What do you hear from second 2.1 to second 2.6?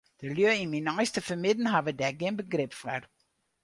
gjin